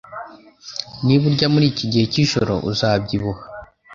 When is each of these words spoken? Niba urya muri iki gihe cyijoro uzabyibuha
Niba 1.05 1.23
urya 1.29 1.47
muri 1.53 1.65
iki 1.71 1.85
gihe 1.91 2.05
cyijoro 2.13 2.53
uzabyibuha 2.69 3.43